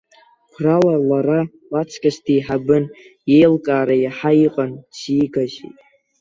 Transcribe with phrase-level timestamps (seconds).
[0.53, 1.39] Қәрала лара
[1.71, 2.85] лаҵкыс деиҳабын,
[3.31, 5.71] иеилкаара иаҳа иҟан, дзигазеи?